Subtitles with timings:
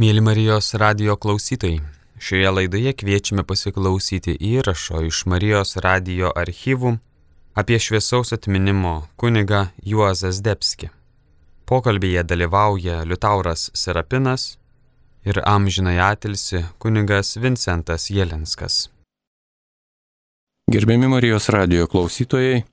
[0.00, 1.82] Mėly Marijos radio klausytojai,
[2.16, 6.94] šioje laidoje kviečiame pasiklausyti įrašo iš Marijos radio archyvų
[7.60, 10.88] apie šviesaus atminimo kuniga Juozas Debski.
[11.68, 14.46] Pokalbėje dalyvauja Liutauras Serapinas
[15.28, 18.88] ir amžinai atilsi kunigas Vincentas Jelinskas.
[20.72, 22.64] Gerbiami Marijos radio klausytojai,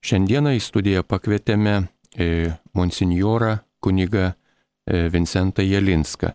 [0.00, 1.76] šiandieną į studiją pakvietėme
[2.16, 6.32] e, monsinjorą kunigą e, Vincentą Jelinską.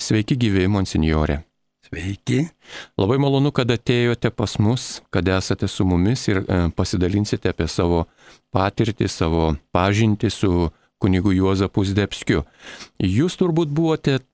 [0.00, 1.40] Sveiki gyvi, monsinjorė.
[1.84, 2.40] Sveiki.
[2.98, 8.04] Labai malonu, kad atėjote pas mus, kad esate su mumis ir e, pasidalinsite apie savo
[8.54, 10.70] patirtį, savo pažinti su
[11.02, 12.42] kunigu Juozapu Zdebskiu.
[12.98, 14.24] Jūs turbūt buvote e,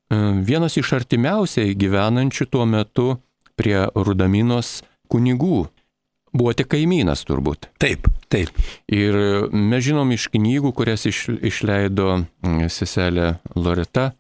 [0.47, 3.11] vienas iš artimiausiai gyvenančių tuo metu
[3.59, 5.67] prie Rudaminos kunigų.
[6.31, 7.67] Buvote kaimynas turbūt.
[7.83, 8.55] Taip, taip.
[8.87, 9.19] Ir
[9.51, 12.21] mes žinom iš knygų, kurias iš, išleido
[12.71, 14.13] seselė Loreta,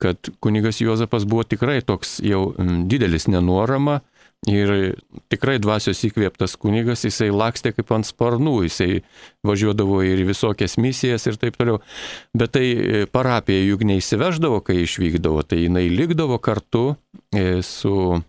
[0.00, 2.50] kad kunigas Juozapas buvo tikrai toks jau
[2.88, 4.00] didelis nenuorama
[4.48, 4.94] ir
[5.28, 9.02] tikrai dvasios įkvėptas kunigas, jisai lakstė kaip ant sparnų, jisai
[9.44, 11.82] važiuodavo ir visokias misijas ir taip toliau.
[12.32, 16.94] Bet tai e, parapija juk neįsiveždavo, kai išvykdavo, tai jinai likdavo kartu
[17.36, 18.22] e, su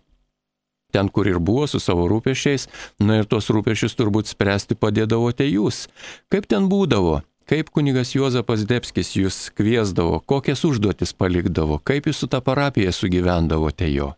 [0.92, 2.68] ten, kur ir buvo, su savo rūpešiais,
[3.00, 5.86] na ir tuos rūpešius turbūt spręsti padėdavote jūs.
[6.28, 7.22] Kaip ten būdavo?
[7.50, 13.88] Kaip kunigas Juozapas Debskis jūs kviesdavo, kokias užduotis palikdavo, kaip jūs su tą parapiją sugyvendavote
[13.92, 14.12] jo?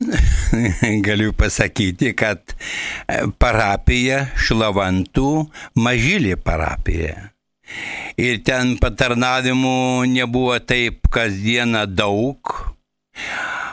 [1.06, 2.56] Galiu pasakyti, kad
[3.38, 5.30] parapija Šlavantų
[5.78, 7.30] mažylė parapija.
[8.20, 12.73] Ir ten patarnavimų nebuvo taip kasdieną daug.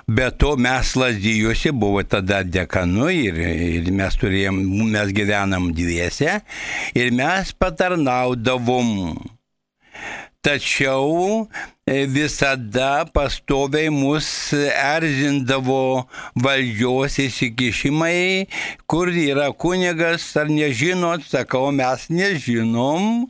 [0.07, 4.57] Be to mes lasdyjusi buvo tada dekanu ir, ir mes turėjom,
[4.91, 6.41] mes gyvenam dviese
[6.97, 8.91] ir mes patarnaudavom.
[10.41, 11.45] Tačiau
[11.85, 14.25] e, visada pastoviai mus
[14.57, 18.47] erzindavo valdžios įsikišimai,
[18.89, 23.29] kur yra kunigas, ar nežinot, sakau, mes nežinom,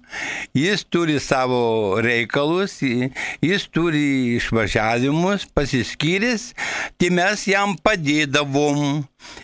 [0.56, 6.54] jis turi savo reikalus, jis turi išvažiavimus, pasiskyręs,
[6.96, 9.02] tai mes jam padėdavom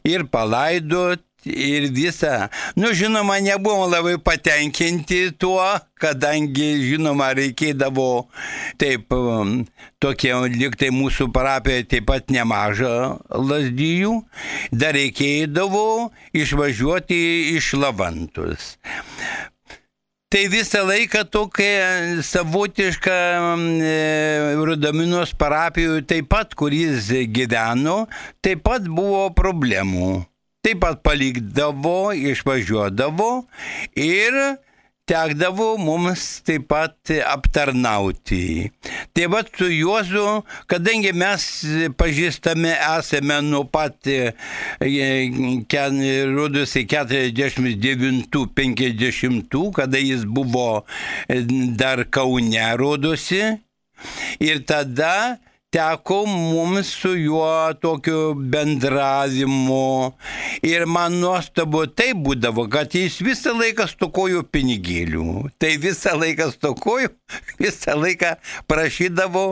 [0.07, 2.49] ir palaidot, ir visa.
[2.75, 5.63] Nu, žinoma, nebuvom labai patenkinti tuo,
[6.01, 8.27] kadangi, žinoma, reikėdavo
[8.81, 9.63] taip, um,
[10.03, 14.21] tokie liktai mūsų parapijoje taip pat nemaža lasdyjų,
[14.71, 17.21] dar reikėdavo išvažiuoti
[17.57, 18.75] iš lavantus.
[20.27, 23.13] Tai visą laiką tokia savotiška
[23.79, 23.91] e,
[24.59, 28.01] Rudaminos parapijoje taip pat, kur jis gyveno,
[28.43, 30.25] taip pat buvo problemų
[30.67, 33.47] taip pat palikdavo, išvažiuodavo
[33.95, 34.59] ir
[35.07, 38.67] tekdavo mums taip pat aptarnauti.
[39.15, 41.63] Tai va su Juozu, kadangi mes
[41.95, 44.35] pažįstame esame nuo pat, e,
[46.35, 50.83] rodosi, 49-50, kada jis buvo
[51.29, 51.47] e,
[51.79, 53.55] dar Kaune, rodosi.
[54.43, 55.39] Ir tada
[55.77, 60.11] teko mums su juo tokiu bendravimu.
[60.65, 65.51] Ir man nuostabu tai būdavo, kad jis visą laiką stokojo pinigėlių.
[65.61, 67.11] Tai visą laiką stokojo,
[67.63, 68.33] visą laiką
[68.65, 69.45] prašydavo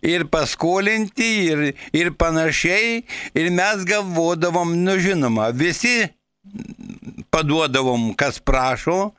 [0.00, 3.02] ir paskolinti, ir, ir panašiai.
[3.36, 6.08] Ir mes galvodavom, nu žinoma, visi
[7.30, 9.12] paduodavom, kas prašo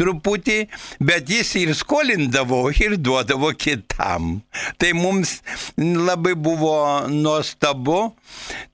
[0.00, 0.58] truputį,
[1.04, 4.40] bet jis ir skolindavo ir duodavo kitam.
[4.80, 5.38] Tai mums
[5.78, 6.76] labai buvo
[7.12, 8.00] nuostabu.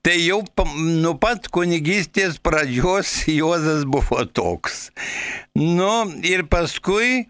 [0.01, 0.41] Tai jau
[0.75, 4.87] nuo pat kunigystės pradžios Juozas buvo toks.
[5.57, 7.27] Nu ir paskui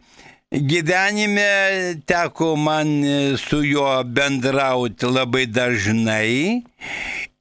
[0.52, 2.88] gyvenime teko man
[3.38, 6.64] su juo bendrauti labai dažnai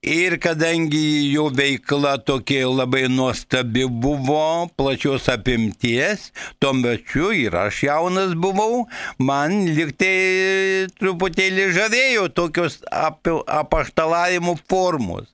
[0.06, 6.28] Ir kadangi jo veikla tokia labai nuostabi buvo, plačios apimties,
[6.62, 8.84] tuo metu ir aš jaunas buvau,
[9.18, 13.26] man liktai truputėlį žavėjo tokios ap
[13.58, 15.26] apaštalavimo formos.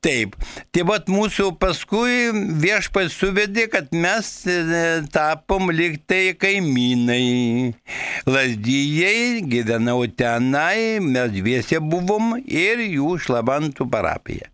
[0.00, 0.32] Taip,
[0.72, 2.30] tai vad mūsų paskui
[2.62, 4.54] viešpas suvedė, kad mes e,
[5.12, 7.74] tapom liktai kaimynai.
[8.24, 14.48] Lasdyjei, gyvenau tenai, mes dviese buvom ir jų šlabantų parapija.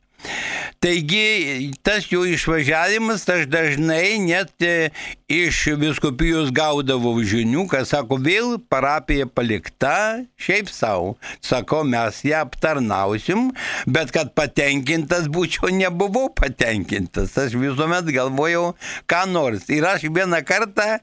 [0.82, 4.90] Taigi tas jų išvažiavimas, aš dažnai net e,
[5.32, 11.14] iš viskupijos gaudavau žinių, kad sako, vėl parapija palikta, šiaip savo.
[11.44, 13.49] Sako, mes ją aptarnausim,
[13.88, 17.34] bet kad patenkintas būčiau, nebuvau patenkintas.
[17.40, 18.75] Aš visuomet galvojau,
[19.08, 19.67] ką nors.
[19.73, 20.99] Ir aš vieną kartą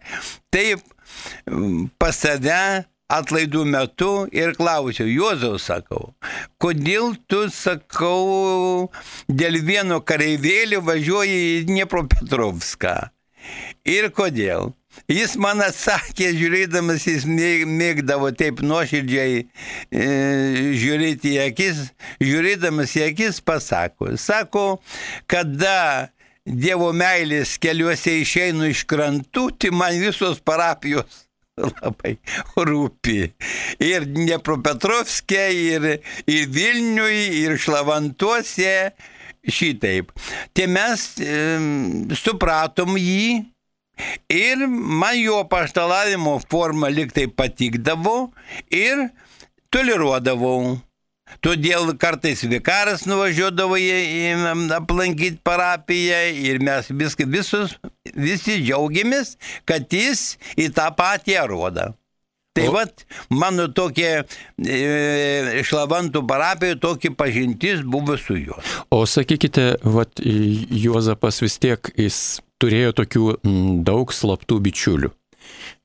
[0.54, 0.86] taip
[1.98, 2.86] pas save
[3.18, 6.14] atlaidų metu ir klausiau, Juozau sakau,
[6.62, 8.90] kodėl tu sakau,
[9.28, 12.96] dėl vieno kareivėlio važiuoji į Dniepropetrovską.
[13.90, 14.72] Ir kodėl?
[15.10, 20.06] Jis man atsakė, žiūrėdamas, jis mėgdavo taip nuoširdžiai e,
[20.80, 21.82] žiūrėti į akis,
[22.22, 24.68] žiūrėdamas į akis pasako, sako,
[25.28, 26.12] kada
[26.44, 31.24] Dievo meilės keliuose išeinu iš krantų, tai man visos parapijos
[31.62, 32.18] labai
[32.58, 33.18] rūpi.
[33.84, 35.90] Ir Dniepropetrovskė, ir,
[36.26, 38.76] ir Vilniui, ir Šlavantuose
[39.44, 40.14] šitaip.
[40.56, 41.34] Tai mes e,
[42.18, 43.26] supratom jį
[44.34, 48.32] Ir man jo paštalavimo forma liktai patikdavo
[48.74, 49.04] ir
[49.70, 50.80] toleruodavau.
[51.42, 54.36] Todėl kartais vikaras nuvažiuodavo į,
[54.78, 57.78] aplankyti parapiją ir mes viską, visus,
[58.14, 61.94] visi džiaugiamės, kad jis į tą patį rodą.
[62.54, 62.74] Tai o...
[62.76, 68.60] vat mano tokie e, šlavantų parapijoje tokie pažintis buvo su juo.
[68.94, 72.20] O sakykite, vat Juozapas vis tiek jis
[72.62, 73.26] turėjo tokių
[73.86, 75.10] daug slaptų bičiulių.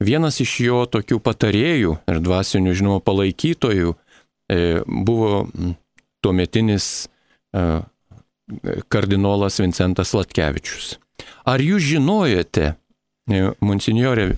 [0.04, 3.96] Vienas iš jo tokių patarėjų ir dvasinių, žinoma, palaikytojų
[4.86, 5.46] buvo
[6.24, 7.08] tuometinis
[7.52, 7.80] e,
[8.88, 10.96] kardinolas Vincentas Latkevičius.
[11.48, 12.74] Ar jūs žinojate,
[13.28, 14.30] e, monsignorė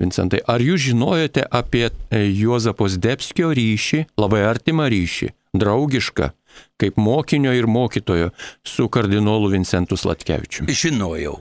[0.00, 6.32] Vincentai, ar jūs žinojate apie Juozapos Debskio ryšį, labai artimą ryšį, draugišką,
[6.80, 8.32] kaip mokinio ir mokytojo
[8.66, 10.74] su kardinolu Vincentu Latkevičiumi?
[10.74, 11.38] Žinojau.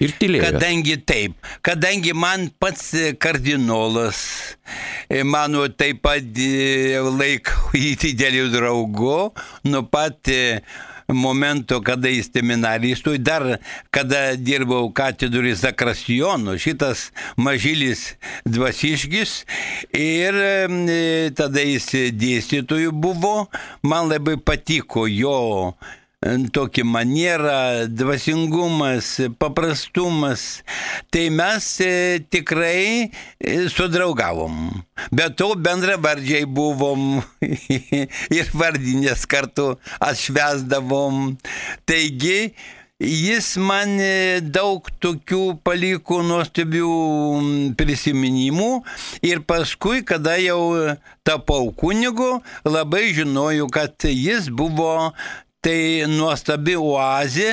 [0.00, 0.46] Ir tylėjo.
[0.48, 1.34] Kadangi taip,
[1.66, 4.20] kadangi man pats kardinolas,
[5.12, 9.18] e, mano taip pat e, laikau jį dideliu draugu,
[9.68, 10.62] nuo pat e,
[11.12, 13.46] momento, kada į seminariją įstojau, dar
[13.92, 18.14] kada dirbau katedrui Zakrasjonų, šitas mažylis
[18.48, 19.40] dvasiškis
[20.00, 20.42] ir
[21.36, 23.50] tada jis dėstytojų buvo,
[23.82, 25.74] man labai patiko jo
[26.20, 30.60] tokį manierą, dvasingumas, paprastumas,
[31.08, 34.82] tai mes e, tikrai e, sudraugavom.
[35.16, 37.22] Bet to bendravardžiai buvom
[38.38, 41.38] ir vardinės kartu atšvesdavom.
[41.88, 42.52] Taigi,
[43.00, 46.90] Jis man e, daug tokių paliko nuostabių
[47.80, 48.66] prisiminimų
[49.24, 55.14] ir paskui, kada jau tapau kunigu, labai žinojau, kad jis buvo
[55.64, 57.50] tai nuostabi oazė,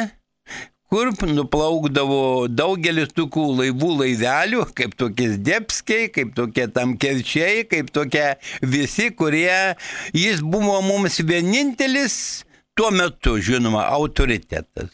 [0.88, 8.30] kur nuplaukdavo daugelis tokių laivų laivelių, kaip tokie Debskiai, kaip tokie Tamkerčiai, kaip tokie
[8.64, 9.76] visi, kurie
[10.16, 12.46] jis buvo mums vienintelis
[12.78, 14.94] tuo metu, žinoma, autoritetas.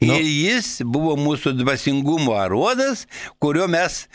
[0.00, 0.16] Nu.
[0.16, 3.04] Ir jis buvo mūsų dvasingumo aruodas,
[3.38, 4.06] kurio mes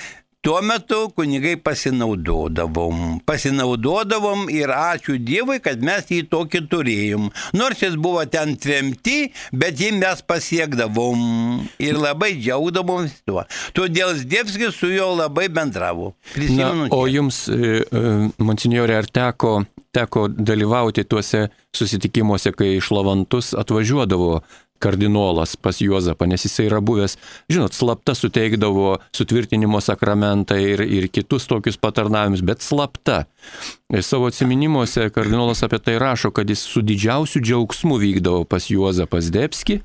[0.46, 3.20] Tuo metu kunigai pasinaudodavom.
[3.26, 7.32] Pasinaudodavom ir ačiū Dievui, kad mes jį tokį turėjom.
[7.58, 11.24] Nors jis buvo ten tremti, bet jį mes pasiekdavom
[11.82, 13.42] ir labai džiaugdavom tuo.
[13.74, 16.12] Todėl Dievskis su juo labai bendravo.
[16.36, 16.92] Prisimenu.
[16.92, 19.56] Na, o jums, e, e, monsinjorė, ar teko,
[19.98, 24.44] teko dalyvauti tuose susitikimuose, kai iš Lavantus atvažiuodavo
[24.80, 27.18] kardinolas pas Juozapą, nes jisai yra buvęs,
[27.52, 33.24] žinot, slapta suteikdavo sutvirtinimo sakramentą ir, ir kitus tokius patarnavimus, bet slapta.
[33.94, 39.32] Ir savo atminimuose kardinolas apie tai rašo, kad jis su didžiausiu džiaugsmu vykdavo pas Juozapas
[39.34, 39.82] Debski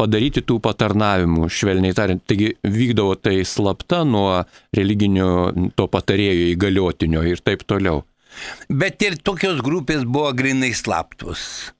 [0.00, 2.22] padaryti tų patarnavimų, švelniai tariant.
[2.28, 4.42] Taigi vykdavo tai slapta nuo
[4.76, 8.02] religinio to patarėjo įgaliotinio ir taip toliau.
[8.72, 11.72] Bet ir tokios grupės buvo grinai slaptus.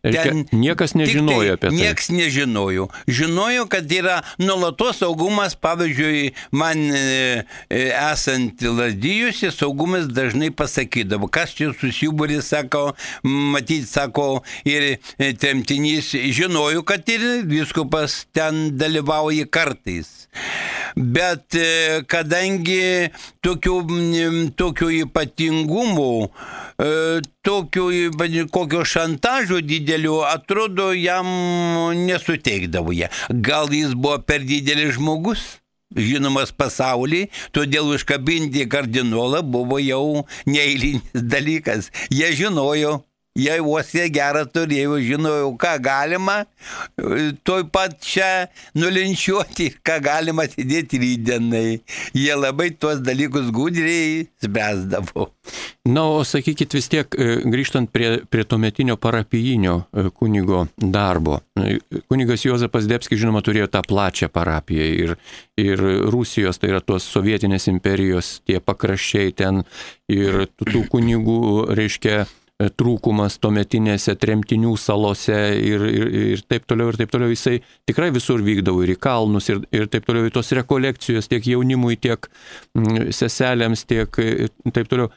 [0.00, 1.76] Ten niekas nežinojo apie tai.
[1.76, 2.88] Niekas nežinojo.
[3.04, 7.02] Žinojo, kad yra nulatos saugumas, pavyzdžiui, man e,
[7.68, 12.94] e, esant lazdijusi, saugumas dažnai pasakydavo, kas čia susibūrė, sako,
[13.28, 20.30] matyti, sako, ir e, tremtinys žinojo, kad ir viskupas ten dalyvauja kartais.
[20.96, 21.54] Bet
[22.10, 23.12] kadangi
[23.44, 23.76] tokių,
[24.58, 26.14] tokių ypatingumų,
[27.46, 27.86] tokių
[28.54, 31.26] kokio šantažo didelių, atrodo, jam
[32.06, 33.10] nesuteikdavo jie.
[33.30, 35.60] Gal jis buvo per didelis žmogus?
[35.96, 41.90] žinomas pasaulyje, todėl užkabinti kardinolą buvo jau neįlinis dalykas.
[42.14, 43.00] Jie žinojo,
[43.40, 46.36] jie uostė gerą turėjo, žinojau, ką galima,
[47.46, 51.80] toj pat čia nulinčiuoti, ką galima atidėti rydienai.
[52.16, 55.30] Jie labai tuos dalykus gudriai spręsdavo.
[55.88, 61.38] Na, o sakykit vis tiek, e, grįžtant prie, prie tuometinio parapijinio e, kunigo darbo.
[61.56, 61.78] E,
[62.12, 65.14] kunigas Jozapas Debskis, žinoma, turėjo tą plačią parapiją ir,
[65.60, 65.82] ir
[66.12, 69.64] Rusijos, tai yra tos sovietinės imperijos, tie pakraščiai ten
[70.12, 71.40] ir tų kunigų,
[71.78, 72.26] reiškia,
[72.68, 77.32] trūkumas tuometinėse tremtinių salose ir, ir, ir taip toliau, ir taip toliau.
[77.32, 81.48] Jisai tikrai visur vykdavo ir į kalnus, ir, ir taip toliau, į tos rekolekcijos tiek
[81.52, 82.28] jaunimui, tiek
[82.76, 85.08] mm, seselėms, tiek e, taip toliau.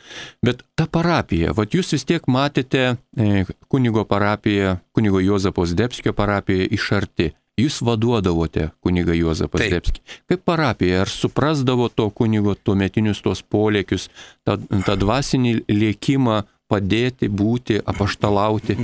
[0.46, 6.70] Bet ta parapija, vad jūs vis tiek matėte e, kunigo parapiją, kunigo Jozapos Debskio parapiją
[6.72, 7.34] iš arti.
[7.54, 10.02] Jūs vaduodavote kunigą Juozapą Zdebskį.
[10.32, 14.08] Kaip parapija, ar suprasdavo to kunigo tuometinius tos polėkius,
[14.42, 16.40] tą, tą dvasinį liekimą,
[16.72, 18.78] padėti, būti, apaštalauti.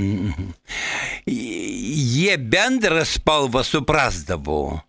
[1.26, 4.80] Jie bendrą spalvą suprasdavo.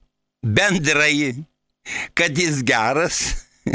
[0.41, 1.35] Bendrai,
[2.17, 3.21] kad jis geras,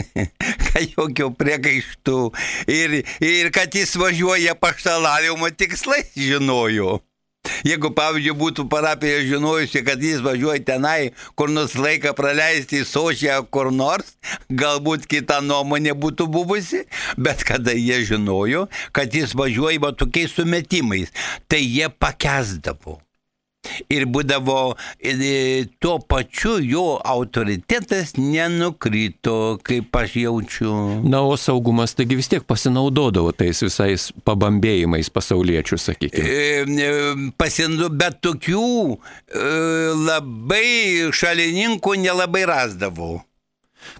[0.66, 2.20] kad jokio priekaištų
[2.70, 6.98] ir, ir kad jis važiuoja paštalavimo tikslais žinojo.
[7.66, 13.40] Jeigu, pavyzdžiui, būtų parapija žinojusi, kad jis važiuoja tenai, kur nors laiką praleisti į Sočią
[13.50, 14.16] kur nors,
[14.50, 16.84] galbūt kita nuomonė būtų buvusi,
[17.16, 21.12] bet kada jie žinojo, kad jis važiuoja va tokiais sumetimais,
[21.48, 23.00] tai jie pakesdavo
[23.92, 24.76] ir būdavo
[25.82, 30.72] tuo pačiu jo autoritetas nenukrito, kaip aš jaučiu.
[31.06, 37.30] Na, o saugumas taigi vis tiek pasinaudodavo tais visais pabambėjimais pasauliečių, sakykime.
[37.40, 38.98] Pasindu, bet tokių e,
[40.06, 43.20] labai šalininkų nelabai rasdavau.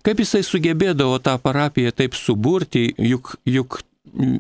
[0.07, 3.81] Kaip jisai sugebėdavo tą parapiją taip suburti, juk, juk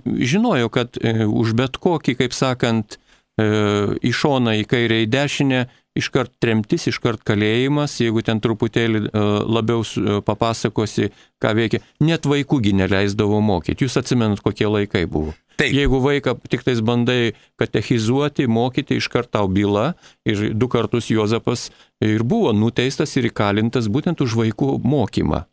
[0.06, 3.05] žinojo, kad e, už bet kokį, kaip sakant, E,
[3.36, 5.66] į šoną, į kairę, į dešinę,
[5.96, 11.10] iškart tremtis, iškart kalėjimas, jeigu ten truputėlį e, labiau e, papasakosi,
[11.42, 11.82] ką veikia.
[12.04, 13.86] Net vaikųgi neleisdavo mokyti.
[13.86, 15.34] Jūs atsimenat, kokie laikai buvo.
[15.56, 15.72] Taip.
[15.72, 19.94] Jeigu vaiką tik tais bandai katechizuoti, mokyti, iškart tau byla
[20.28, 21.70] ir du kartus Jozapas
[22.04, 25.46] ir buvo nuteistas ir įkalintas būtent už vaikų mokymą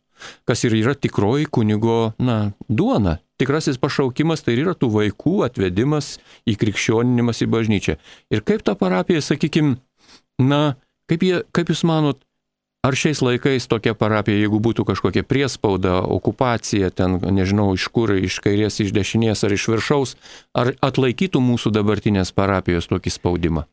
[0.48, 3.18] kas ir yra tikroji kunigo, na, duona.
[3.40, 7.96] Tikrasis pašaukimas tai yra tų vaikų atvedimas į krikščioninimas į bažnyčią.
[8.30, 9.80] Ir kaip ta parapija, sakykime,
[10.38, 10.76] na,
[11.10, 12.20] kaip, jie, kaip jūs manot,
[12.84, 18.38] ar šiais laikais tokia parapija, jeigu būtų kažkokia priespauda, okupacija, ten, nežinau, iš kur, iš
[18.44, 20.14] kairės, iš dešinės ar iš viršaus,
[20.54, 23.64] ar atlaikytų mūsų dabartinės parapijos tokį spaudimą?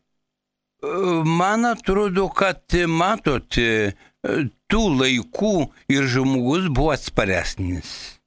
[1.28, 3.60] Man atrodo, kad matot,
[4.72, 5.54] tų laikų
[5.94, 8.21] ir žmogus buvo atsparesnis.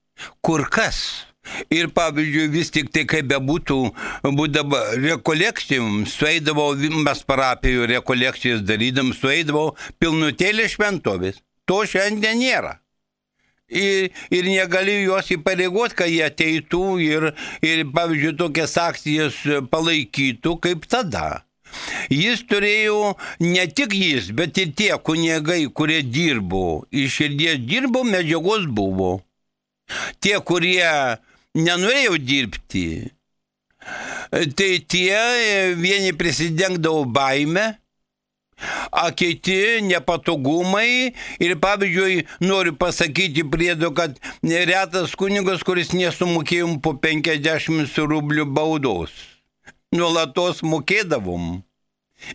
[0.44, 0.99] Kur kas?
[1.71, 3.78] Ir pavyzdžiui, vis tik tai kaip bebūtų,
[4.38, 6.71] būdavo rekolekcijom, sueidavo,
[7.04, 11.42] mes parapijų rekolekcijas darydam, sueidavo pilnutėlė šventovės.
[11.68, 12.78] To šiandien nėra.
[13.68, 17.30] Ir, ir negali juos įpareigoti, kad jie ateitų ir,
[17.64, 19.38] ir, pavyzdžiui, tokias akcijas
[19.73, 21.44] palaikytų kaip tada.
[22.12, 28.68] Jis turėjo ne tik jis, bet ir tie kunigai, kurie dirbo, iš širdies dirbo, medžiagos
[28.71, 29.16] buvo.
[30.24, 30.88] Tie, kurie
[31.54, 32.86] nenorėjo dirbti,
[34.30, 35.18] tai tie
[35.78, 37.74] vieni prisidengdavo baime,
[38.94, 41.12] a kiti nepatogumai
[41.42, 49.12] ir pavyzdžiui noriu pasakyti priedo, kad retas kunigas, kuris nesumokėjom po 50 rublių baudos
[49.94, 51.62] nuolatos mokėdavom,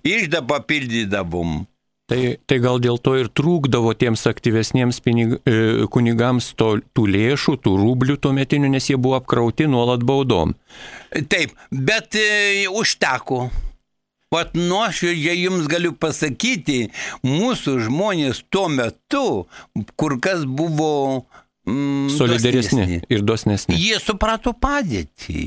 [0.08, 1.66] išdą papildydavom.
[2.10, 7.60] Tai, tai gal dėl to ir trūkdavo tiems aktyvesniems pinig, e, kunigams to, tų lėšų,
[7.62, 10.56] tų rublių tuo metiniu, nes jie buvo apkrauti nuolat baudom.
[11.30, 13.50] Taip, bet e, užteko.
[14.34, 16.92] Vat nuoširdžiai jums galiu pasakyti,
[17.26, 19.24] mūsų žmonės tuo metu
[19.98, 20.92] kur kas buvo
[21.66, 23.02] mm, solidaresni dosnesni.
[23.10, 23.80] ir dosnesni.
[23.82, 25.42] Jie suprato padėtį.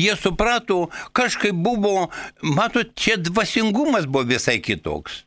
[0.00, 2.10] Jie suprato, kažkaip buvo,
[2.44, 5.24] matot, čia dvasingumas buvo visai kitoks.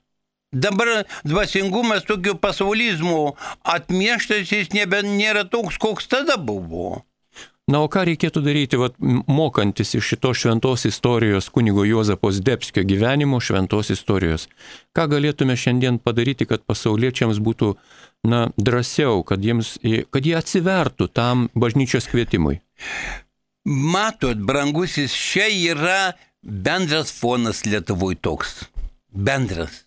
[0.54, 3.34] Dabar dvasingumas tokio pasaulizmo
[3.64, 7.02] atmieštas jis nebe, nėra toks, koks tada buvo.
[7.64, 13.40] Na, o ką reikėtų daryti, vat, mokantis iš šitos šventos istorijos kunigo Juozapos Debskio gyvenimo
[13.40, 14.50] šventos istorijos?
[14.92, 17.72] Ką galėtume šiandien padaryti, kad pasauliečiams būtų
[18.28, 19.78] na, drąsiau, kad, jiems,
[20.12, 22.60] kad jie atsivertų tam bažnyčios kvietimui?
[23.64, 26.02] Matot, brangusis, čia yra
[26.44, 28.66] bendras fonas Lietuvoje toks.
[29.16, 29.83] Bendras.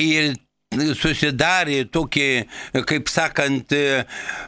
[0.00, 0.34] Ir
[0.98, 2.46] susidarė tokie,
[2.88, 3.72] kaip sakant,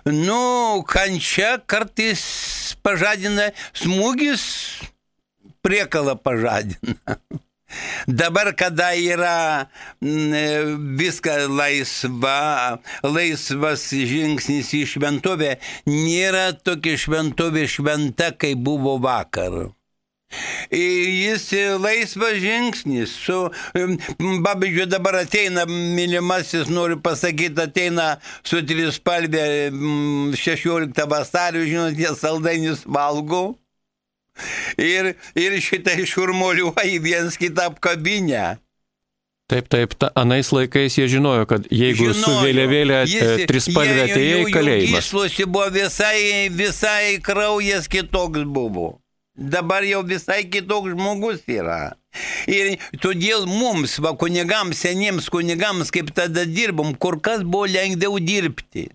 [0.05, 0.43] nu,
[0.91, 2.23] kančia kartais
[2.85, 4.45] pažadina smūgis
[5.65, 7.19] priekalą pažadina.
[8.09, 9.69] Dabar, kada yra
[10.01, 19.67] viską laisva, laisvas žingsnis į šventovę, nėra tokia šventovė šventa, kaip buvo vakar.
[20.71, 23.15] Jis laisvas žingsnis.
[23.25, 23.51] Su,
[24.45, 29.71] pavyzdžiui, dabar ateina, mylimasis, noriu pasakyti, ateina su trispalvė
[30.37, 33.57] 16 vasario, žinot, jie saldainius valgo
[34.79, 38.59] ir, ir šitai šurmuliuoja viens kitą apkabinę.
[39.49, 44.43] Taip, taip, ta, anais laikais jie žinojo, kad jeigu žinojo, su vėliavėlė e, trispalvė atėjo
[44.45, 45.01] į kalėjimą.
[45.01, 46.19] Jis buvo visai,
[46.53, 48.99] visai kraujas kitoks buvo.
[49.39, 51.95] Dabar jau visai kitoks žmogus yra.
[52.51, 58.89] Ir todėl mums, va kunigams, seniems kunigams, kaip tada dirbom, kur kas buvo lengviau dirbti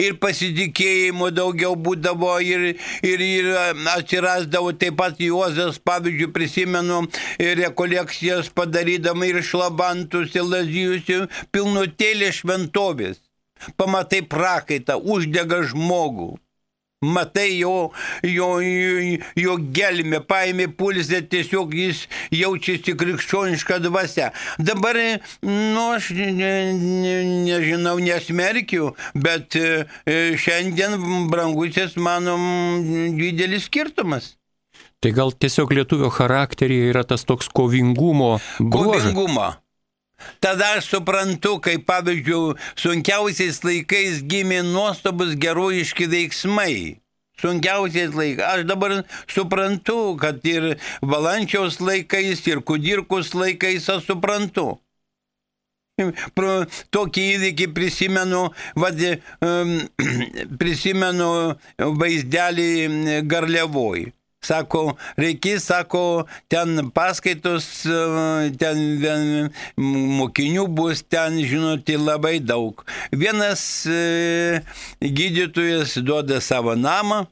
[0.00, 2.66] ir pasitikėjimo daugiau būdavo ir,
[3.06, 3.48] ir, ir
[3.94, 7.02] atsirasdavo taip pat Juozas, pavyzdžiui, prisimenu
[7.38, 11.10] rekolekcijas padarydama ir šlabantus, ir lazijus,
[11.52, 13.20] pilnutėlė šventovės.
[13.76, 16.32] Pamatai prakaitą, uždega žmogų
[17.00, 17.90] matai jo,
[18.22, 22.02] jo, jo, jo gelmę, paėmė pulsę, tiesiog jis
[22.34, 24.28] jaučiasi krikščionišką dvasę.
[24.60, 24.98] Dabar,
[25.40, 27.14] nu, aš ne, ne,
[27.46, 29.86] nežinau, nesmerkiu, bet e,
[30.36, 30.98] šiandien
[31.32, 32.44] brangusis manom
[33.16, 34.34] didelis skirtumas.
[35.00, 39.08] Tai gal tiesiog lietuvio charakteryje yra tas toks kovingumo bruožas?
[39.08, 39.48] Kovingumo.
[40.40, 46.74] Tada aš suprantu, kaip pavyzdžiui, sunkiausiais laikais gimė nuostabus gerojiški veiksmai.
[47.40, 48.44] Sunkiausiais laikais.
[48.44, 49.00] Aš dabar
[49.30, 54.78] suprantu, kad ir valančiaus laikais, ir kudirkus laikais aš suprantu.
[56.36, 58.46] Pro tokį įvykį prisimenu,
[58.80, 59.02] vad,
[60.60, 61.32] prisimenu
[62.00, 62.70] vaizdelį
[63.28, 64.08] Garliavoj.
[64.40, 67.66] Sako, reikės, sako, ten paskaitos,
[68.60, 69.50] ten vien,
[70.20, 72.80] mokinių bus, ten, žinote, labai daug.
[73.12, 74.62] Vienas e,
[75.04, 77.26] gydytojas duoda savo namą,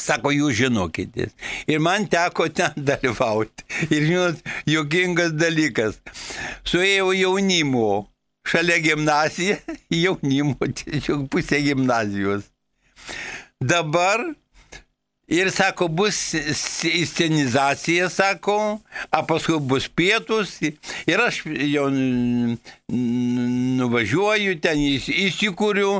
[0.00, 1.32] Sako, jūs žinokitės.
[1.68, 3.66] Ir man teko ten dalyvauti.
[3.90, 5.98] Ir žinot, jokingas dalykas.
[6.68, 8.06] Suėjau jaunimo,
[8.48, 9.58] šalia gimnazija,
[10.04, 12.48] jaunimo, tiesiog pusė gimnazijos.
[13.60, 14.24] Dabar
[15.30, 16.34] Ir sako, bus
[17.06, 18.80] scenizacija, sako,
[19.18, 20.56] o paskui bus pietus.
[21.06, 21.84] Ir aš jau
[22.90, 25.92] nuvažiuoju, ten įsikūriu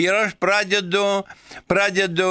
[0.00, 1.04] ir aš pradedu,
[1.68, 2.30] pradedu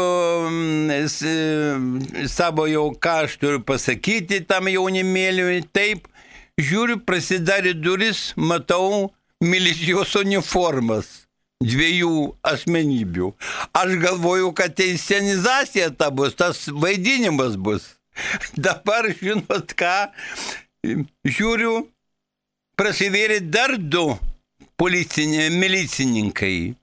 [2.33, 5.61] savo jau, ką aš turiu pasakyti tam jaunimėliui.
[5.69, 6.09] Taip,
[6.57, 9.11] žiūriu, prasidarė duris, matau
[9.45, 11.26] milicijos uniformas
[11.63, 13.31] dviejų asmenybių.
[13.77, 17.93] Aš galvoju, kad tai scenizacija ta bus, tas vaidinimas bus.
[18.67, 20.09] Dabar žinot ką,
[21.25, 21.87] žiūriu,
[22.77, 24.11] prasivėrė dar du
[24.77, 26.75] policinė, milicininkai.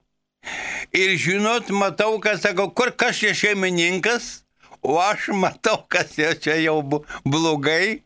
[0.95, 4.45] Ir žinot, matau, kas sako, kur kas čia šeimininkas,
[4.83, 6.81] o aš matau, kas čia jau
[7.25, 8.03] blogai.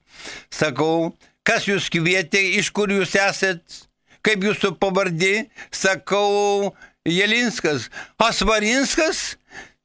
[0.52, 1.12] Sakau,
[1.46, 3.88] kas jūs kvietė, iš kur jūs esat,
[4.26, 6.74] kaip jūsų pavardė, sakau,
[7.09, 7.88] Jelinskas.
[8.20, 9.38] Asvarinskas?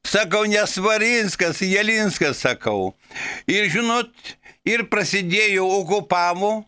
[0.04, 2.94] Sakau, nesvarinskas, Jelinskas sakau.
[3.48, 4.12] Ir žinot,
[4.68, 6.66] ir prasidėjo okupavo.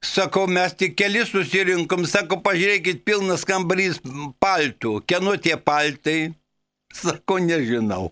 [0.00, 4.00] Sakau, mes tik keli susirinkom, sakau, pažiūrėkit, pilnas kambarys
[4.40, 4.98] paltų.
[5.04, 6.32] Kieno tie paltai?
[6.96, 8.08] Sakau, nežinau.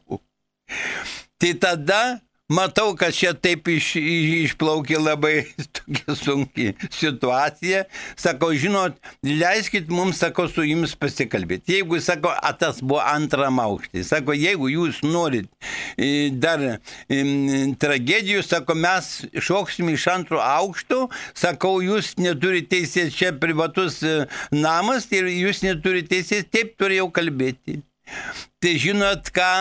[1.40, 2.02] Tai tada
[2.48, 5.32] Matau, kad čia taip iš, išplaukė labai
[5.76, 7.82] tokia sunki situacija.
[8.16, 11.74] Sakau, žinot, leiskit mums, sako, su jums pasikalbėti.
[11.76, 15.50] Jeigu, sako, atas buvo antram aukštį, sako, jeigu jūs norit
[16.00, 16.64] e, dar
[17.84, 21.02] tragedijų, sako, mes šoksim iš antro aukšto,
[21.36, 24.22] sakau, jūs neturite teisės, čia privatus e,
[24.56, 27.82] namas ir jūs neturite teisės, taip turėjau kalbėti.
[28.64, 29.52] Tai žinot, ką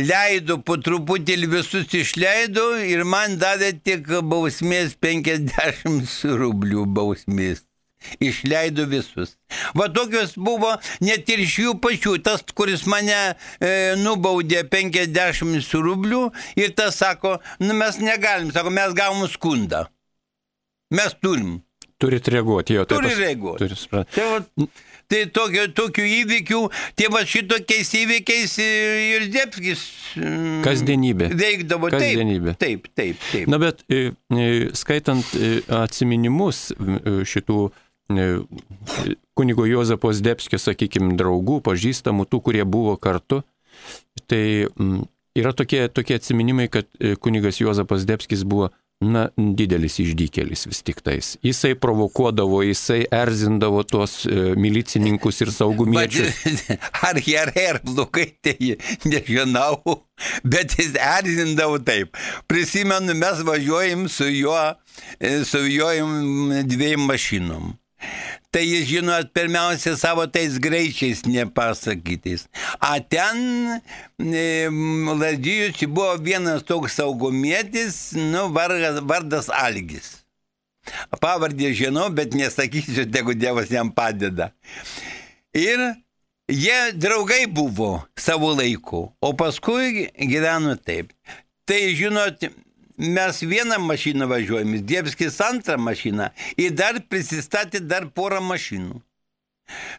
[0.00, 7.66] leido po truputį visus išleido ir man davė tik bausmės 50 rublių bausmės.
[8.18, 9.36] Išleido visus.
[9.78, 10.72] Va tokios buvo
[11.06, 12.16] net ir iš jų pačių.
[12.26, 13.14] Tas, kuris mane
[13.62, 16.24] e, nubaudė 50 rublių
[16.58, 19.84] ir tas sako, nu mes negalim, sako, mes gavom skundą.
[20.90, 21.60] Mes turim.
[22.02, 22.88] Turit reaguoti, jo.
[22.90, 23.62] Turi reaguoti.
[23.62, 24.18] Turi suprasti.
[24.18, 24.66] Tai, va,
[25.12, 26.62] tai tokio, tokių įvykių,
[26.98, 29.84] tai va šitokiais įvykiais ir Dėpskis.
[30.16, 31.30] Mm, Kasdienybė.
[31.36, 31.92] Veikdavo.
[31.92, 32.56] Kasdienybė.
[32.60, 33.30] Taip, taip, taip.
[33.30, 33.52] taip.
[33.52, 36.70] Na bet e, e, skaitant e, atsiminimus
[37.28, 37.62] šitų
[39.38, 43.40] kunigo Jozapos Dėpskio, sakykime, draugų, pažįstamų, tų, kurie buvo kartu,
[44.28, 44.42] tai
[45.38, 48.70] yra tokie, tokie atsiminimai, kad e, kunigas Juozapas Debskis buvo
[49.02, 51.34] na, didelis išdykėlis vis tik tais.
[51.44, 56.42] Jisai provokuodavo, jisai erzindavo tuos e, milicininkus ir saugumiečius.
[57.08, 58.76] Ar gerai, ar blogai, tai
[59.08, 59.98] nežinau,
[60.44, 62.16] bet jis erzindavo taip.
[62.50, 64.64] Prisimenu, mes važiuojam su juo,
[65.18, 65.92] e, su juo
[66.68, 67.72] dviem mašinom.
[68.52, 72.44] Tai jis, žinot, pirmiausia savo tais greičiais nepasakytais.
[72.76, 73.80] A ten
[74.20, 74.68] e,
[75.16, 80.18] Lazdijus buvo vienas toks saugumėtis, nu, vargas, vardas Algis.
[81.22, 84.50] Pavardė žinau, bet nesakysiu, tegu Dievas jam padeda.
[85.56, 85.80] Ir
[86.50, 91.14] jie draugai buvo savo laiku, o paskui gyveno taip.
[91.64, 92.44] Tai, žinot,
[92.96, 99.00] mes vieną mašiną važiuojam, Dievskis antrą mašiną ir dar prisistatė dar porą mašinų.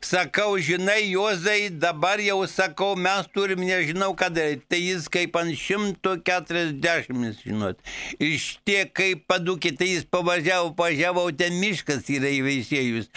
[0.01, 4.65] Sakau, žinai, Juozai, dabar jau sakau, mes turim nežinau ką daryti.
[4.69, 7.79] Tai jis kaip ant 140, žinot.
[8.21, 13.09] Iš tie, kaip padukė, tai jis pavažiavo, pavažiavo, ten miškas yra įveisėjus.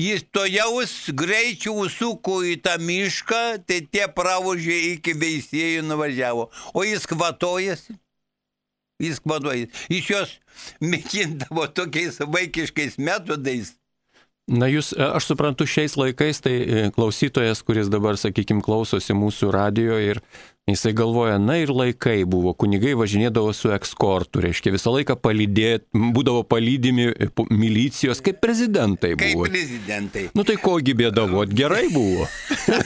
[0.00, 6.50] Jis to jaus greičių užsuko į tą mišką, tai tie pravožė iki veisėjų nuvažiavo.
[6.76, 7.98] O jis kvatojasi
[9.02, 9.70] jis kvaduoja.
[9.92, 10.34] Iš jos
[10.82, 13.74] mėgindavo tokiais vaikiškais metodais.
[14.44, 19.48] Na jūs, e, aš suprantu, šiais laikais tai e, klausytojas, kuris dabar, sakykime, klausosi mūsų
[19.54, 20.20] radio ir
[20.64, 26.40] Jisai galvoja, na ir laikai buvo, kunigai važinėdavo su ekskortu, reiškia visą laiką palydėt, būdavo
[26.48, 29.44] palydimi e, milicijos, kaip prezidentai buvo.
[29.44, 30.22] Kaip prezidentai.
[30.32, 32.24] Nu tai kogi bėdavot, gerai buvo.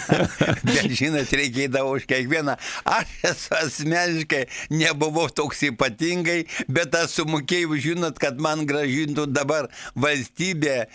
[0.67, 2.57] Bet žinot, reikėdavo už kiekvieną.
[2.83, 4.43] Aš esu asmeniškai
[4.75, 10.88] nebuvau toks ypatingai, bet aš sumokėjau, žinot, kad man gražintų dabar valstybė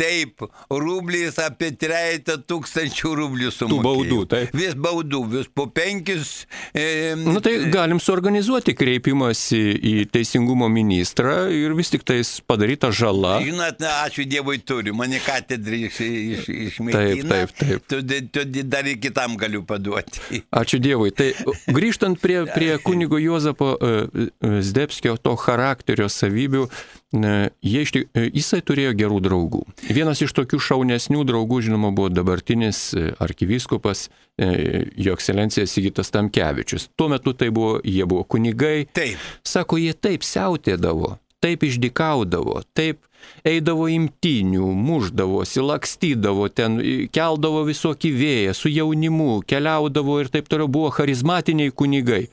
[0.00, 3.80] Taip, rublis apie trejata tūkstančių rublių sumokėjau.
[3.80, 4.54] Tų baudų, taip.
[4.56, 6.46] Vis baudų, vis po penkis.
[6.72, 12.88] E, Na nu, tai galim suorganizuoti kreipimąsi į teisingumo ministrą ir vis tik tais padaryta
[12.94, 13.36] žala.
[13.44, 17.28] Žinot, ačiū Dievui turiu, mane katedrį iš, iš, išmaitina.
[17.34, 17.84] Taip, taip, taip.
[17.90, 20.40] Tu, tu dar ir kitam galiu paduoti.
[20.48, 21.12] Ačiū Dievui.
[21.12, 21.28] Tai
[21.68, 24.24] grįžtant prie, prie kunigo Juozapo uh,
[24.64, 26.64] Zdebskio, to charakterio savybių,
[27.10, 27.82] Jie,
[28.30, 29.64] jisai turėjo gerų draugų.
[29.90, 34.04] Vienas iš tokių šaunesnių draugų, žinoma, buvo dabartinis e, arkivyskupas,
[34.38, 36.86] e, jo ekscelencija Sigitas Tamkevičius.
[36.94, 38.86] Tuo metu tai buvo, jie buvo kunigai.
[38.94, 39.18] Taip.
[39.42, 43.02] Sako, jie taip siautėdavo, taip išdikaudavo, taip
[43.46, 46.78] eidavo imtinių, muždavosi, lakstydavo ten,
[47.14, 52.24] keldavo visokį vėją, su jaunimu, keliaudavo ir taip toliau, buvo charizmatiniai kunigai.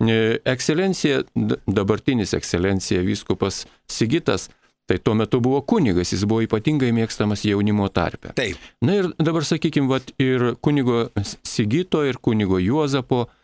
[0.00, 0.18] E,
[0.54, 1.22] ekscelencija,
[1.66, 4.50] dabartinis ekscelencija vyskupas Sigitas,
[4.90, 8.32] Tai tuo metu buvo kunigas, jis buvo ypatingai mėgstamas jaunimo tarpe.
[8.34, 8.58] Taip.
[8.82, 11.04] Na ir dabar sakykime, vat, ir kunigo
[11.46, 13.41] Sigito, ir kunigo Juozapo Mm,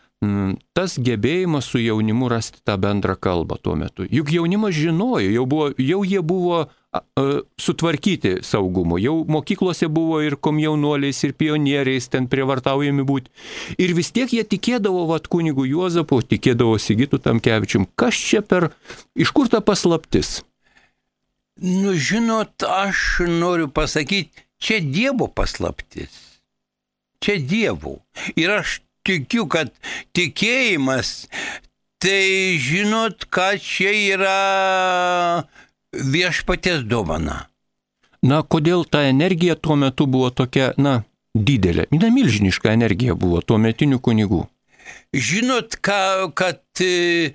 [0.75, 4.07] tas gebėjimas su jaunimu rasti tą bendrą kalbą tuo metu.
[4.11, 7.25] Juk jaunimas žinojo, jau, buvo, jau jie buvo a, a,
[7.61, 13.31] sutvarkyti saugumo, jau mokyklose buvo ir komjaunuoliais, ir pionieriais ten prievartaujami būti.
[13.79, 17.87] Ir vis tiek jie tikėdavo, vad kunigų Juozapu, tikėdavo Sigitų Tamkevičium.
[17.95, 18.73] Kas čia per,
[19.15, 20.41] iš kur ta paslaptis?
[21.63, 26.11] Nu, žinot, aš noriu pasakyti, čia Dievo paslaptis.
[27.23, 27.99] Čia Dievo.
[28.39, 29.73] Ir aš tikiu, kad
[30.17, 31.29] tikėjimas,
[32.03, 34.39] tai žinot, kad čia yra
[35.93, 37.47] viešpatės dovana.
[38.23, 41.03] Na, kodėl ta energija tuo metu buvo tokia, na,
[41.35, 44.43] didelė, na, milžiniška energija buvo tuo metinių kunigų?
[45.15, 47.35] Žinot, ka, kad, e,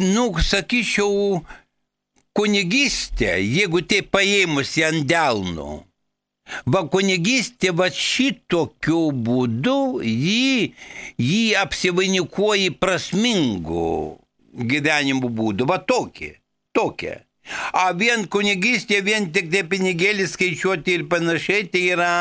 [0.00, 1.42] nu, sakyčiau,
[2.36, 5.85] kunigystė, jeigu tai paėmus ant delno,
[6.70, 10.72] Va kunigystė va šitokiu būdu jį,
[11.18, 14.18] jį apsivainikuoji prasmingu
[14.56, 15.66] gyvenimo būdu.
[15.68, 16.32] Va tokį,
[16.76, 17.20] tokia.
[17.74, 22.14] A vien kunigystė, vien tik tie pinigėlį skaičiuoti ir panašiai, tai yra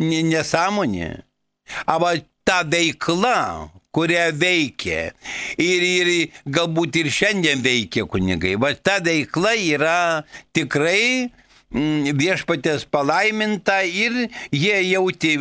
[0.00, 1.10] nesąmonė.
[1.84, 5.12] A va ta veikla, kurią veikia
[5.60, 6.10] ir, ir
[6.50, 9.98] galbūt ir šiandien veikia kunigai, va ta veikla yra
[10.56, 11.30] tikrai
[11.74, 15.34] viešpatės palaiminta ir jie jauti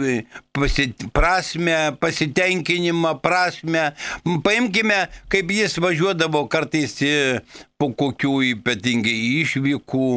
[0.54, 3.94] pasit, prasme, pasitenkinimą, prasme.
[4.44, 6.98] Paimkime, kaip jis važiuodavo kartais
[7.78, 10.10] po kokių ypatingai išvykų.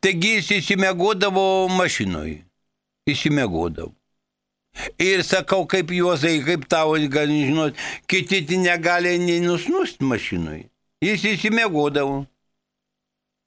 [0.00, 2.40] Taigi jis įsimegodavo mašinoj.
[3.08, 3.92] Įsimegodavo.
[5.00, 7.74] Ir sakau, kaip juozai, kaip tavo, gal žinot,
[8.06, 10.68] kiti negali nei nusnust mašinui.
[11.02, 12.26] Jis įsimegodavo.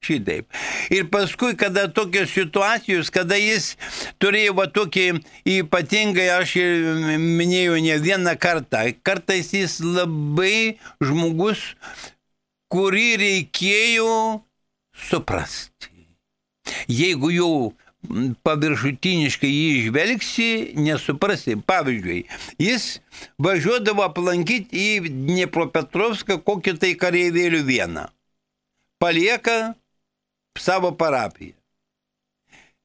[0.02, 0.48] Šitaip.
[0.90, 3.76] Ir paskui, kada tokios situacijos, kada jis
[4.18, 5.04] turėjo va tokį
[5.60, 6.56] ypatingai, aš
[7.22, 11.62] minėjau ne vieną kartą, kartais jis labai žmogus,
[12.74, 14.16] kurį reikėjo
[15.06, 15.92] suprasti.
[16.90, 17.54] Jeigu jau
[18.42, 20.48] paviršutiniškai jį išvelgsi,
[20.82, 21.60] nesuprasi.
[21.70, 22.24] Pavyzdžiui,
[22.58, 22.88] jis
[23.38, 28.08] važiuodavo aplankyti į Dniepropetrovską kokį tai kareivėlių vieną.
[29.02, 29.76] Palieka
[30.60, 31.56] savo parapiją.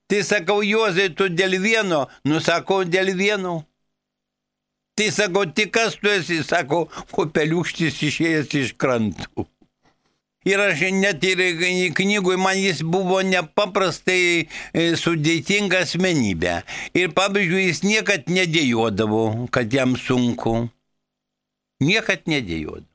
[0.06, 3.64] Tai sakau, Juozai, tu dėl vieno, nusakau, dėl vieno.
[4.96, 9.48] Tai sakau, tik kas tu esi, sako, kopeliukštis išėjęs iš krantų.
[10.46, 11.42] Ir aš net ir
[11.98, 16.60] knygui man jis buvo nepaprastai e, sudėtinga asmenybė.
[16.94, 20.68] Ir pavyzdžiui, jis niekad nedėjodavo, kad jam sunku.
[21.82, 22.86] Niekad nedėjodavo.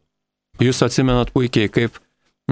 [0.64, 2.00] Jūs atsimenat puikiai, kaip,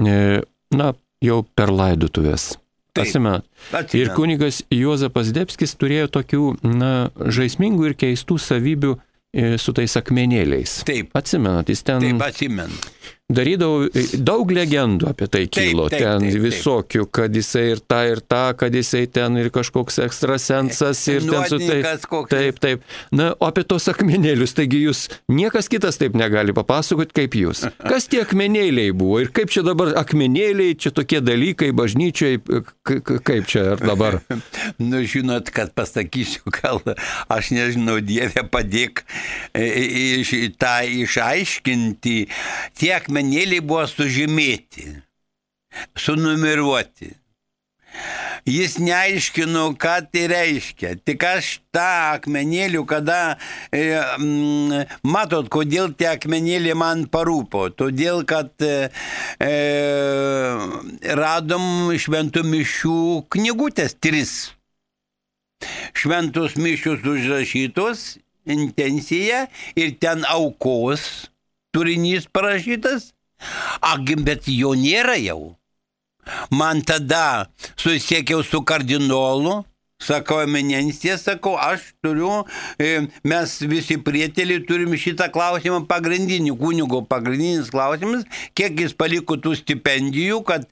[0.04, 0.44] e,
[0.76, 0.92] na,
[1.24, 2.54] jau per laidutuvės.
[3.00, 3.46] Atsimenat.
[3.94, 10.80] Ir kunigas Juozapas Debskis turėjo tokių, na, žaismingų ir keistų savybių e, su tais akmenėliais.
[10.88, 11.14] Taip.
[11.16, 12.02] Atsimenat, jis ten.
[12.02, 12.80] Taip, atsimenu
[13.30, 13.88] darydavau,
[14.26, 16.44] daug legendų apie tai kilo, taip, taip, ten taip, taip.
[16.46, 21.46] visokių, kad jisai ir tą, ir tą, kad jisai ten ir kažkoks ekstrasensas, ir ten
[21.50, 22.06] su taip.
[22.30, 22.84] Taip, taip.
[23.14, 27.64] Na, o apie tos akmenėlius, taigi jūs, niekas kitas taip negali papasakoti kaip jūs.
[27.84, 32.40] Kas tie akmenėliai buvo ir kaip čia dabar akmenėliai, čia tokie dalykai bažnyčiai,
[32.82, 34.20] kaip čia ir dabar?
[34.90, 36.82] nu, žinot, kad pasakysiu, gal
[37.30, 39.04] aš nežinau, Dieve padėk
[39.54, 42.16] e, e, tą išaiškinti.
[42.80, 45.02] Tie akmenėliai akmenėliai buvo sužymėti,
[45.96, 47.16] sunumeruoti.
[48.48, 50.94] Jis neaiškino, ką tai reiškia.
[51.04, 53.36] Tik aš tą akmenėlių, kada,
[53.72, 57.68] e, m, matot, kodėl tie akmenėliai man parūpo.
[57.68, 58.88] Todėl, kad e,
[59.42, 59.52] e,
[61.20, 64.54] radom šventų mišių knygutės tris.
[65.92, 68.16] Šventos mišios užrašytos,
[68.48, 69.44] intencija
[69.76, 71.28] ir ten aukos
[71.74, 73.12] turinys parašytas,
[73.80, 75.56] agi, bet jo nėra jau.
[76.50, 77.48] Man tada
[77.80, 79.62] susiekiau su kardinolu,
[80.00, 82.44] sakau, eminencija, sakau, aš turiu,
[82.80, 88.24] e, mes visi prieteliai turim šitą klausimą pagrindinį, kunigo pagrindinis klausimas,
[88.56, 90.62] kiek jis paliko tų stipendijų, kad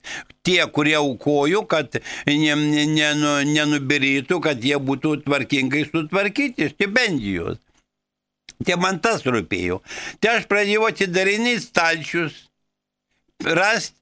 [0.45, 7.57] tie, kurie aukojo, kad nenubirėtų, kad jie būtų tvarkingai sutvarkyti stipendijos.
[8.65, 9.79] Tai man tas rūpėjo.
[10.19, 12.35] Tai aš pradėjau atidarinėti stalčius,
[13.45, 13.95] rast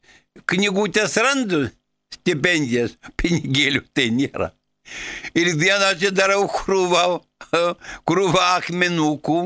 [0.50, 1.68] knygutės randu
[2.14, 4.52] stipendijas, pinigėlių tai nėra.
[5.36, 7.04] Ir vieną atidarau krūvą,
[8.08, 9.40] krūvą akmenukų,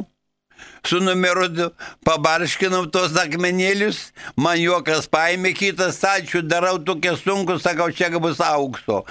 [0.86, 1.72] su numeru
[2.06, 9.04] pabarškinau tos akmenėlius, man juokas paėmė kitas, ačiū, darau tokia sunku, sakau, čia bus aukso.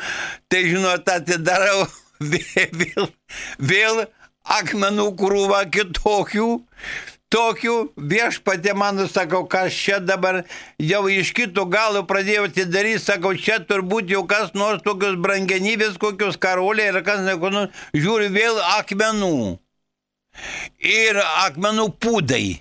[0.48, 1.84] Tai žinot, atidarau
[2.32, 3.10] vėl, vėl,
[3.58, 4.04] vėl
[4.44, 6.48] akmenų krūvą kitokių,
[7.30, 7.74] tokių
[8.10, 10.42] viešpatė man sakau, kas čia dabar
[10.82, 16.40] jau iš kito galo pradėjau atidaryti, sakau, čia turbūt jau kas nors tokios brangenybės, kokios
[16.40, 19.58] karoliai ir kas, nu, žiūri vėl akmenų.
[20.78, 22.60] Ir akmenų pūdai.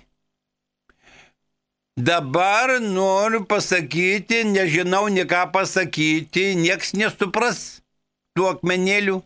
[2.00, 7.82] Dabar noriu pasakyti, nežinau, ne ką pasakyti, nieks nesupras
[8.38, 9.18] tų akmenėlių.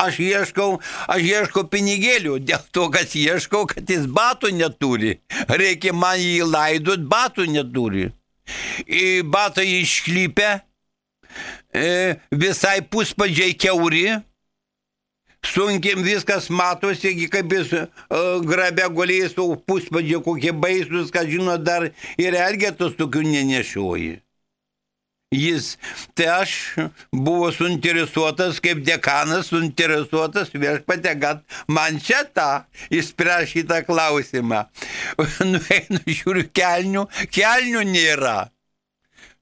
[0.00, 0.78] Aš ieškau,
[1.12, 5.18] aš ieškau pinigėlių, dėl to, kad ieškau, kad jis batų neturi.
[5.52, 8.08] Reikia man jį laidot, batų neturi.
[8.88, 10.48] Į batą išklypę,
[11.76, 11.84] e,
[12.32, 14.06] visai puspadžiai keuri,
[15.44, 17.86] sunkiai viskas matosi, kaip jis uh,
[18.46, 24.20] grabė gulės, o puspadžiai kokie baisus, kad žino, dar ir elgetos tokių nenešioji
[25.32, 25.76] jis,
[26.14, 26.54] tai aš
[27.12, 34.66] buvo suinteresuotas, kaip dekanas suinteresuotas viešpatė, kad man čia tą įspręs šitą klausimą.
[35.52, 38.36] Nueinu, žiūriu, kelnių, kelnių nėra.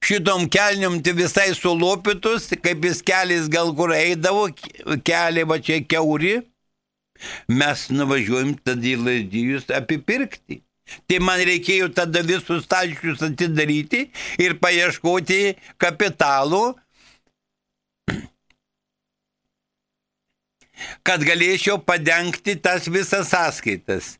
[0.01, 4.47] Šitom kelniam tai visai sulopytus, kaip jis keliais gal kur eidavo,
[5.05, 6.39] keliai va čia keuri.
[7.45, 10.63] Mes nuvažiuojam tada į lazdijus apipirkti.
[11.07, 14.07] Tai man reikėjo tada visus stalčius atidaryti
[14.41, 15.41] ir paieškoti
[15.81, 16.63] kapitalų.
[21.03, 24.15] Kad galėčiau padengti tas visas sąskaitas.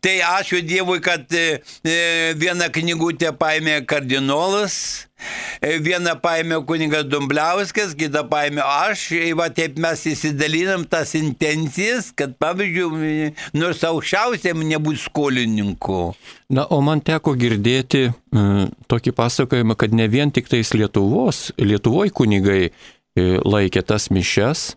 [0.00, 1.98] Tai ačiū Dievui, kad e, e,
[2.38, 4.76] vieną knygutę paėmė kardinolas,
[5.60, 9.08] e, vieną paėmė kuningas Dumbliauskas, kitą paėmė aš.
[9.38, 16.02] Va taip mes įsidalinam tas intencijas, kad pavyzdžiui, nors aukščiausiam nebūtų skolininkų.
[16.56, 22.14] Na, o man teko girdėti m, tokį pasakojimą, kad ne vien tik tais Lietuvos, Lietuvoje
[22.14, 22.60] kunigai
[23.16, 24.74] laikė tas mišes,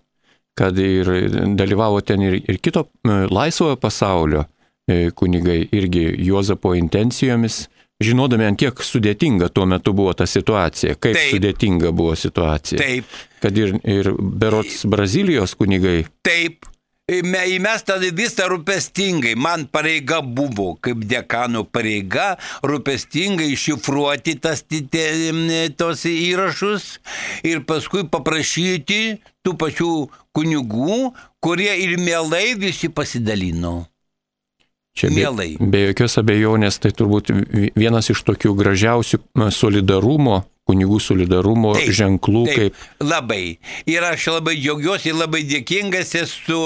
[0.57, 1.09] kad ir
[1.57, 4.45] dalyvavo ten ir, ir kito e, laisvojo pasaulio
[4.89, 7.63] e, kunigai irgi Juozapo intencijomis,
[8.03, 11.33] žinodami, ant kiek sudėtinga tuo metu buvo ta situacija, kaip Taip.
[11.35, 12.79] sudėtinga buvo situacija.
[12.81, 13.17] Taip.
[13.43, 16.03] Kad ir, ir berots Brazilijos kunigai.
[16.25, 16.68] Taip.
[17.09, 19.33] Įmesta visą rūpestingai.
[19.39, 24.63] Man pareiga buvo, kaip dekano pareiga, rūpestingai iššifruoti tas,
[25.79, 26.89] tos įrašus
[27.49, 29.93] ir paskui paprašyti tų pačių
[30.35, 30.99] kunigų,
[31.41, 33.87] kurie ir mielai visi pasidalino.
[34.99, 35.53] Čia mielai.
[35.57, 37.31] Be, be jokios abejonės tai turbūt
[37.77, 39.21] vienas iš tokių gražiausių
[39.55, 42.45] solidarumo kunigų solidarumo taip, ženklų.
[42.49, 43.03] Taip, kaip...
[43.03, 43.43] Labai.
[43.89, 46.62] Ir aš labai džiaugiuosi, labai dėkingas esu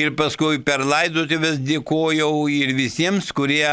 [0.00, 3.64] ir paskui per laidotuvės dėkojau ir visiems, kurie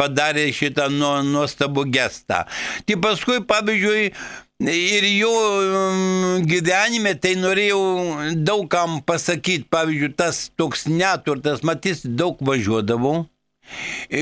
[0.00, 2.44] padarė šitą nuostabų gestą.
[2.86, 4.12] Tai paskui, pavyzdžiui,
[4.60, 13.22] Ir jo mm, gyvenime tai norėjau daugam pasakyti, pavyzdžiui, tas toks neturtas, matys, daug važiuodavau.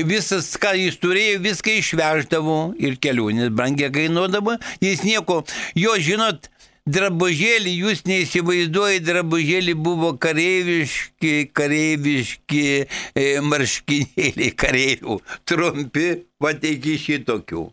[0.09, 4.57] Visas, ką jis turėjo, viską išveždavo ir kelionės brangiai kainuodavo.
[4.83, 5.41] Jis nieko,
[5.79, 6.49] jo žinot,
[6.89, 16.07] drabužėlį, jūs neįsivaizduojate, drabužėlį buvo kareiviški, kareiviški e, marškinėliai kareivių, trumpi,
[16.41, 17.67] va iki šitokių.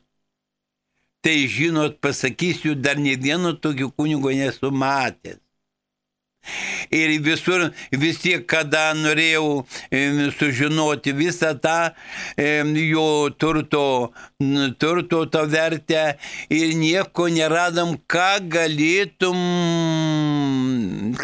[1.27, 5.41] Tai žinot, pasakysiu, dar ne vieno tokio kunigo nesu matęs.
[6.95, 9.65] Ir visur, vis tiek, kada norėjau
[10.39, 11.79] sužinoti visą tą
[12.37, 14.13] jo turto,
[14.79, 16.05] turto tą vertę
[16.51, 19.43] ir nieko neradom, ką galėtum,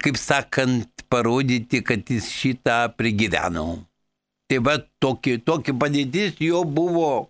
[0.02, 3.82] kaip sakant, parodyti, kad jis šitą prigyveno.
[4.48, 5.38] Tai va, tokia,
[5.78, 7.28] padėtis jo buvo.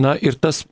[0.00, 0.62] Na ir tas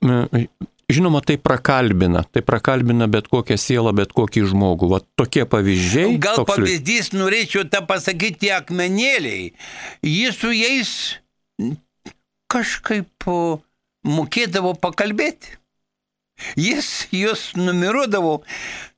[0.86, 4.90] Žinoma, tai prakalbina, tai prakalbina bet kokią sielą, bet kokį žmogų.
[4.92, 6.14] Va tokie pavyzdžiai.
[6.22, 9.50] Gal pavyzdys, norėčiau tą pasakyti akmenėliai.
[10.06, 10.92] Jis su jais
[12.46, 13.26] kažkaip
[14.06, 15.58] mokėdavo pakalbėti.
[16.54, 18.38] Jis juos numiruodavo.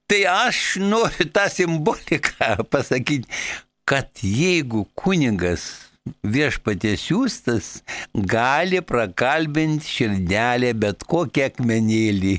[0.08, 3.28] Tai aš noriu tą simboliką pasakyti,
[3.88, 5.87] kad jeigu kunigas
[6.26, 7.68] viešpatės siūstas
[8.14, 12.34] gali prakalbinti širdelę bet kokią akmenėlį.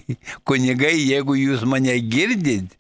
[0.48, 2.74] Kunigai, jeigu jūs mane girdit,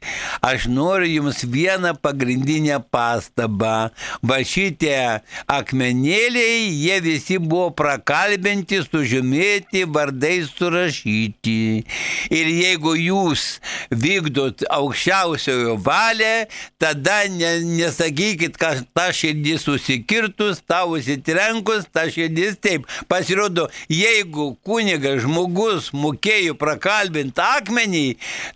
[0.45, 3.89] aš noriu jums vieną pagrindinę pastabą.
[4.25, 11.59] Va šitie akmenėliai, jie visi buvo prakalbinti, sužymėti, vardai surašyti.
[12.33, 13.45] Ir jeigu jūs
[13.91, 16.47] vykdot aukščiausiojo valią,
[16.81, 22.87] tada ne, nesakykit, kad ta širdis susikirtus, ta tau įsitrenkus, ta širdis taip.
[23.11, 28.05] Pasirodo, jeigu kunigas žmogus mokėjo prakalbinti akmenį,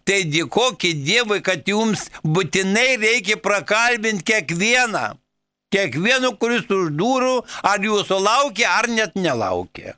[0.08, 5.14] tai dėkokit Dievui, kad jums būtinai reikia prakalbinti kiekvieną.
[5.74, 9.98] Kiekvienu, kuris už durų, ar jūsų laukia, ar net nelaukia.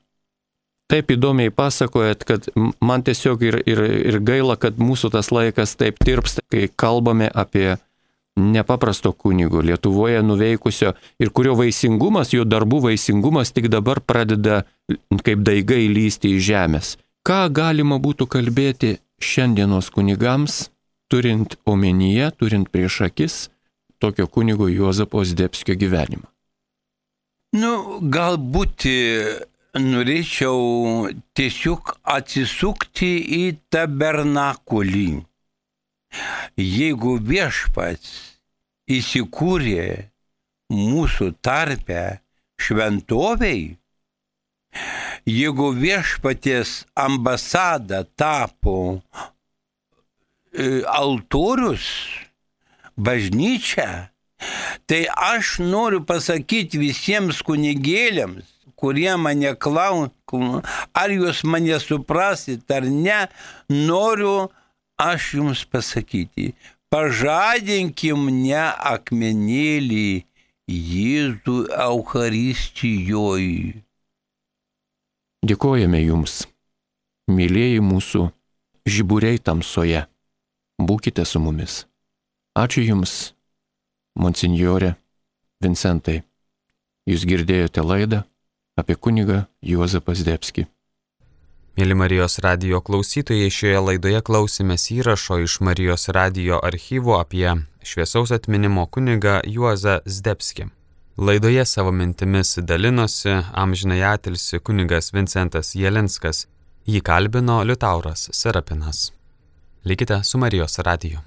[0.87, 2.47] Taip įdomiai pasakojat, kad
[2.79, 3.81] man tiesiog ir, ir,
[4.13, 7.73] ir gaila, kad mūsų tas laikas taip tirpsta, kai kalbame apie
[8.35, 14.63] nepaprasto kunigo Lietuvoje nuveikusio ir kurio vaisingumas, jo darbų vaisingumas tik dabar pradeda
[15.23, 16.95] kaip daigai lysti į žemės.
[17.25, 20.69] Ką galima būtų kalbėti šiandienos kunigams,
[21.09, 23.35] turint omenyje, turint prieš akis
[23.99, 26.27] tokio kunigo Juozapo Zdebskio gyvenimą?
[27.55, 28.83] Nu, galbūt
[29.79, 30.59] norėčiau
[31.37, 35.07] tiesiog atsisukti į tabernakulį
[36.55, 38.11] Jeigu viešpats
[38.91, 40.09] įsikūrė
[40.71, 42.19] mūsų tarpe
[42.61, 43.75] šventoviai,
[45.25, 49.01] jeigu viešpaties ambasada tapo
[50.53, 51.85] e, altorius,
[52.95, 54.09] bažnyčia,
[54.85, 60.61] tai aš noriu pasakyti visiems kunigėliams, kurie mane klausia,
[60.93, 63.25] ar jūs mane suprasit ar ne,
[63.71, 64.51] noriu
[64.97, 66.53] aš jums pasakyti,
[66.89, 70.23] pažadinkim ne akmenėlį
[70.65, 73.83] Jėzų Eucharistijoje.
[75.45, 76.47] Dėkojame Jums,
[77.29, 78.23] mėlyjeji mūsų
[78.89, 80.07] žiburiai tamsoje.
[80.81, 81.85] Būkite su mumis.
[82.57, 83.35] Ačiū Jums
[84.17, 84.95] monsinjorė
[85.61, 86.23] Vincentai.
[87.05, 88.23] Jūs girdėjote laidą
[88.79, 90.65] apie kunigą Juozapą Zdebskį.
[91.75, 97.49] Mėly Marijos radio klausytojai, šioje laidoje klausimės įrašo iš Marijos radio archyvo apie
[97.83, 100.69] šviesaus atminimo kunigą Juozą Zdebskį.
[101.19, 106.45] Laidoje savo mintimis dalinosi amžinai atilsi kunigas Vincentas Jelinskas,
[106.87, 109.09] jį kalbino Liutauras Serapinas.
[109.83, 111.19] Likite su Marijos radiju.